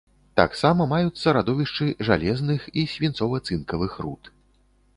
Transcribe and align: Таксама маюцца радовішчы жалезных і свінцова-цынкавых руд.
Таксама 0.39 0.87
маюцца 0.93 1.33
радовішчы 1.37 1.85
жалезных 2.09 2.65
і 2.79 2.89
свінцова-цынкавых 2.97 3.91
руд. 4.07 4.33